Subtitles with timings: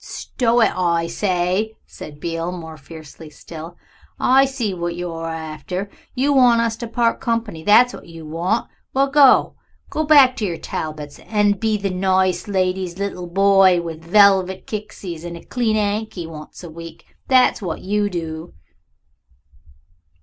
[0.03, 3.77] "Stow it, I say!" said Beale, more fiercely still.
[4.19, 8.67] "I see what you're after; you want us to part company, that's what you want.
[8.95, 9.57] Well, go.
[9.91, 14.65] Go back to yer old Talbots and be the nice lady's little boy with velvet
[14.65, 17.05] kicksies and a clean anky once a week.
[17.27, 18.55] That's what you do."